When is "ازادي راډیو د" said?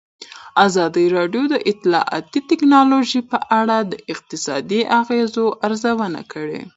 0.65-1.55